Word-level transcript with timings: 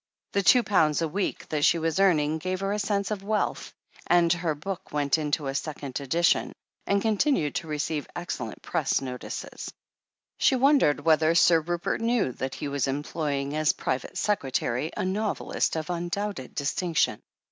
The 0.31 0.41
two 0.41 0.63
pounds 0.63 1.03
a 1.03 1.07
week 1.07 1.47
that 1.49 1.63
she 1.63 1.77
was 1.77 1.99
earning 1.99 2.39
gave 2.39 2.61
her 2.61 2.73
a 2.73 2.79
sense 2.79 3.11
of 3.11 3.21
wealth, 3.21 3.71
and 4.07 4.33
her 4.33 4.55
book 4.55 4.91
went 4.91 5.19
into 5.19 5.45
a 5.45 5.53
second 5.53 5.93
258 5.93 5.93
THE 5.93 6.17
HEEL 6.17 6.17
OF 6.17 6.51
ACHILLES 6.51 6.53
edition 6.55 6.87
and 6.97 7.01
continued 7.03 7.53
to 7.55 7.67
receive 7.67 8.07
excellent 8.15 8.61
Press 8.63 8.99
notices. 8.99 9.71
She 10.39 10.55
wondered 10.55 11.05
whether 11.05 11.35
Sir 11.35 11.59
Rupert 11.61 12.01
knew 12.01 12.31
that 12.31 12.55
he 12.55 12.67
was 12.67 12.87
employing 12.87 13.55
as 13.55 13.73
private 13.73 14.17
secretary 14.17 14.91
a 14.97 15.05
novelist 15.05 15.75
of 15.75 15.91
undoubted 15.91 16.55
distinction. 16.55 17.19